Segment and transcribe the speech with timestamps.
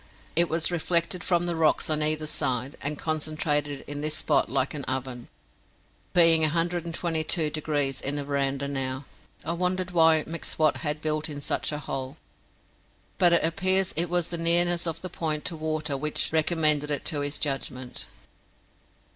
[0.35, 4.73] It was reflected from the rocks on either side, and concentrated in this spot like
[4.73, 5.27] an oven,
[6.11, 9.05] being 122 degrees in the veranda now.
[9.45, 12.17] I wondered why M'Swat had built in such a hole,
[13.19, 17.05] but it appears it was the nearness of the point to water which recommended it
[17.05, 18.07] to his judgment.